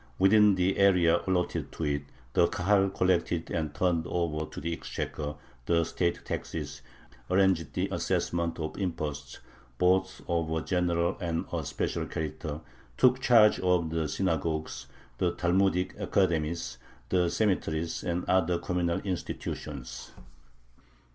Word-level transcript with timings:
Within 0.17 0.55
the 0.55 0.77
area 0.79 1.21
allotted 1.27 1.71
to 1.73 1.83
it 1.83 2.05
the 2.33 2.47
Kahal 2.47 2.89
collected 2.89 3.51
and 3.51 3.71
turned 3.71 4.07
over 4.07 4.47
to 4.49 4.59
the 4.59 4.73
exchequer 4.73 5.35
the 5.67 5.83
state 5.83 6.25
taxes, 6.25 6.81
arranged 7.29 7.73
the 7.73 7.87
assessment 7.91 8.57
of 8.59 8.79
imposts, 8.79 9.41
both 9.77 10.19
of 10.27 10.49
a 10.49 10.63
general 10.63 11.19
and 11.21 11.45
a 11.53 11.63
special 11.63 12.07
character, 12.07 12.61
took 12.97 13.19
charge 13.21 13.59
of 13.59 13.91
the 13.91 14.07
synagogues, 14.07 14.87
the 15.19 15.35
Talmudic 15.35 15.93
academies, 15.99 16.79
the 17.09 17.29
cemeteries, 17.29 18.03
and 18.03 18.25
other 18.25 18.57
communal 18.57 19.01
institutions. 19.01 20.13